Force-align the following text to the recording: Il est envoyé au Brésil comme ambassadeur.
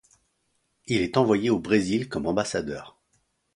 Il 0.87 1.03
est 1.03 1.15
envoyé 1.15 1.51
au 1.51 1.59
Brésil 1.59 2.09
comme 2.09 2.25
ambassadeur. 2.25 2.97